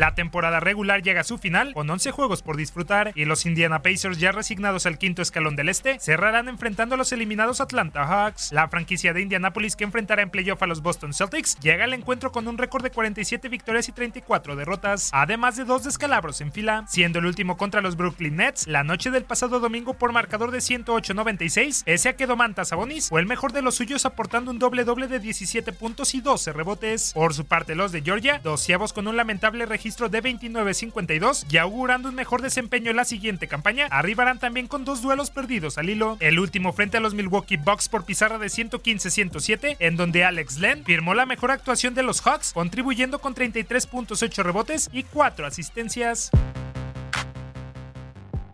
La 0.00 0.14
temporada 0.14 0.60
regular 0.60 1.02
llega 1.02 1.20
a 1.20 1.24
su 1.24 1.36
final 1.36 1.74
con 1.74 1.90
11 1.90 2.10
juegos 2.12 2.40
por 2.40 2.56
disfrutar 2.56 3.12
y 3.16 3.26
los 3.26 3.44
Indiana 3.44 3.82
Pacers 3.82 4.16
ya 4.16 4.32
resignados 4.32 4.86
al 4.86 4.96
quinto 4.96 5.20
escalón 5.20 5.56
del 5.56 5.68
este 5.68 6.00
cerrarán 6.00 6.48
enfrentando 6.48 6.94
a 6.94 6.96
los 6.96 7.12
eliminados 7.12 7.60
Atlanta 7.60 8.06
Hawks. 8.06 8.50
La 8.50 8.66
franquicia 8.68 9.12
de 9.12 9.20
Indianapolis 9.20 9.76
que 9.76 9.84
enfrentará 9.84 10.22
en 10.22 10.30
playoff 10.30 10.62
a 10.62 10.66
los 10.66 10.80
Boston 10.80 11.12
Celtics 11.12 11.58
llega 11.60 11.84
al 11.84 11.92
encuentro 11.92 12.32
con 12.32 12.48
un 12.48 12.56
récord 12.56 12.82
de 12.82 12.90
47 12.90 13.50
victorias 13.50 13.90
y 13.90 13.92
34 13.92 14.56
derrotas, 14.56 15.10
además 15.12 15.56
de 15.56 15.66
dos 15.66 15.84
descalabros 15.84 16.40
en 16.40 16.50
fila, 16.50 16.86
siendo 16.88 17.18
el 17.18 17.26
último 17.26 17.58
contra 17.58 17.82
los 17.82 17.98
Brooklyn 17.98 18.36
Nets 18.36 18.66
la 18.68 18.84
noche 18.84 19.10
del 19.10 19.24
pasado 19.24 19.60
domingo 19.60 19.92
por 19.92 20.14
marcador 20.14 20.50
de 20.50 20.60
108-96, 20.60 21.82
ese 21.84 22.08
a 22.08 22.16
que 22.16 22.26
Domantas 22.26 22.68
Sabonis 22.68 23.10
fue 23.10 23.20
el 23.20 23.26
mejor 23.26 23.52
de 23.52 23.60
los 23.60 23.74
suyos 23.74 24.06
aportando 24.06 24.50
un 24.50 24.58
doble 24.58 24.84
doble 24.84 25.08
de 25.08 25.20
17 25.20 25.74
puntos 25.74 26.14
y 26.14 26.22
12 26.22 26.54
rebotes. 26.54 27.12
Por 27.12 27.34
su 27.34 27.44
parte 27.44 27.74
los 27.74 27.92
de 27.92 28.00
Georgia, 28.00 28.40
doceavos 28.42 28.94
con 28.94 29.06
un 29.06 29.18
lamentable 29.18 29.66
registro 29.66 29.89
de 29.90 30.22
29-52 30.22 31.46
y 31.50 31.56
augurando 31.56 32.08
un 32.08 32.14
mejor 32.14 32.42
desempeño 32.42 32.90
en 32.90 32.96
la 32.96 33.04
siguiente 33.04 33.48
campaña, 33.48 33.88
arribarán 33.90 34.38
también 34.38 34.68
con 34.68 34.84
dos 34.84 35.02
duelos 35.02 35.30
perdidos 35.30 35.78
al 35.78 35.90
hilo. 35.90 36.16
El 36.20 36.38
último 36.38 36.72
frente 36.72 36.96
a 36.96 37.00
los 37.00 37.14
Milwaukee 37.14 37.56
Bucks 37.56 37.88
por 37.88 38.04
pizarra 38.04 38.38
de 38.38 38.46
115-107, 38.46 39.76
en 39.80 39.96
donde 39.96 40.24
Alex 40.24 40.58
Len 40.58 40.84
firmó 40.84 41.14
la 41.14 41.26
mejor 41.26 41.50
actuación 41.50 41.94
de 41.94 42.02
los 42.02 42.20
Hawks, 42.22 42.52
contribuyendo 42.52 43.18
con 43.18 43.34
33.8 43.34 44.42
rebotes 44.42 44.88
y 44.92 45.02
4 45.02 45.46
asistencias. 45.46 46.30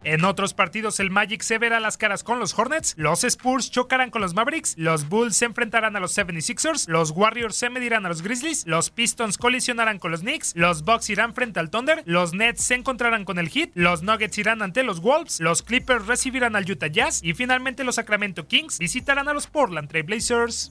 En 0.06 0.24
otros 0.24 0.54
partidos, 0.54 1.00
el 1.00 1.10
Magic 1.10 1.42
se 1.42 1.58
verá 1.58 1.80
las 1.80 1.96
caras 1.96 2.22
con 2.22 2.38
los 2.38 2.56
Hornets, 2.56 2.94
los 2.96 3.24
Spurs 3.24 3.72
chocarán 3.72 4.10
con 4.10 4.22
los 4.22 4.34
Mavericks, 4.34 4.78
los 4.78 5.08
Bulls 5.08 5.34
se 5.34 5.46
enfrentarán 5.46 5.96
a 5.96 6.00
los 6.00 6.16
76ers, 6.16 6.86
los 6.86 7.10
Warriors 7.10 7.56
se 7.56 7.70
medirán 7.70 8.06
a 8.06 8.08
los 8.08 8.22
Grizzlies, 8.22 8.68
los 8.68 8.90
Pistons 8.90 9.36
colisionarán 9.36 9.98
con 9.98 10.12
los 10.12 10.20
Knicks, 10.20 10.52
los 10.54 10.84
Bucks 10.84 11.10
irán 11.10 11.34
frente 11.34 11.58
al 11.58 11.70
Thunder, 11.70 12.04
los 12.06 12.34
Nets 12.34 12.62
se 12.62 12.76
encontrarán 12.76 13.24
con 13.24 13.40
el 13.40 13.48
Heat, 13.48 13.70
los 13.74 14.04
Nuggets 14.04 14.38
irán 14.38 14.62
ante 14.62 14.84
los 14.84 15.00
Wolves, 15.00 15.40
los 15.40 15.62
Clippers 15.62 16.06
recibirán 16.06 16.54
al 16.54 16.70
Utah 16.70 16.86
Jazz 16.86 17.20
y 17.24 17.34
finalmente 17.34 17.82
los 17.82 17.96
Sacramento 17.96 18.46
Kings 18.46 18.78
visitarán 18.78 19.28
a 19.28 19.34
los 19.34 19.48
Portland 19.48 19.88
Trail 19.88 20.04
Blazers. 20.04 20.70